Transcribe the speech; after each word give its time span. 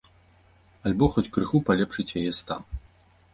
Альбо 0.89 1.09
хоць 1.17 1.25
крыху 1.35 1.61
палепшыць 1.67 2.07
яе 2.23 2.25
стан? 2.41 2.61